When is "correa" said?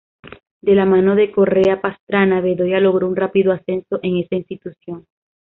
1.31-1.79